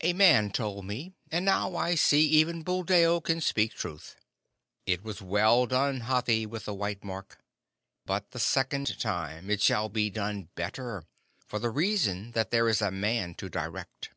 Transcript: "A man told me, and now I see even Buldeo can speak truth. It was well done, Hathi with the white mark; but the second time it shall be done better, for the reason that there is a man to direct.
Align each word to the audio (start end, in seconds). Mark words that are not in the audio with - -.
"A 0.00 0.14
man 0.14 0.50
told 0.50 0.86
me, 0.86 1.12
and 1.30 1.44
now 1.44 1.76
I 1.76 1.94
see 1.94 2.26
even 2.26 2.62
Buldeo 2.62 3.20
can 3.20 3.42
speak 3.42 3.74
truth. 3.74 4.16
It 4.86 5.02
was 5.04 5.20
well 5.20 5.66
done, 5.66 6.00
Hathi 6.04 6.46
with 6.46 6.64
the 6.64 6.72
white 6.72 7.04
mark; 7.04 7.38
but 8.06 8.30
the 8.30 8.38
second 8.40 8.98
time 8.98 9.50
it 9.50 9.60
shall 9.60 9.90
be 9.90 10.08
done 10.08 10.48
better, 10.54 11.04
for 11.46 11.58
the 11.58 11.68
reason 11.68 12.30
that 12.30 12.50
there 12.50 12.66
is 12.66 12.80
a 12.80 12.90
man 12.90 13.34
to 13.34 13.50
direct. 13.50 14.08